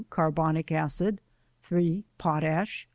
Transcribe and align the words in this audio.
Carbonic 0.09 0.71
acid. 0.71 1.21
3. 1.61 2.05
Potash. 2.17 2.89